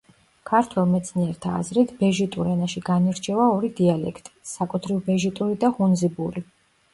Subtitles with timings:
[0.51, 6.45] ქართველ მეცნიერთა აზრით ბეჟიტურ ენაში განირჩევა ორი დიალექტი: საკუთრივ ბეჟიტური და ჰუნზიბური.